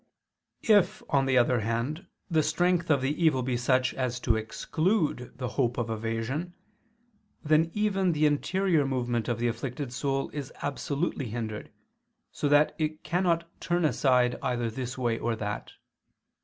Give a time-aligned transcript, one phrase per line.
[0.67, 5.31] If, on the other hand, the strength of the evil be such as to exclude
[5.37, 6.55] the hope of evasion,
[7.43, 11.69] then even the interior movement of the afflicted soul is absolutely hindered,
[12.31, 15.73] so that it cannot turn aside either this way or that.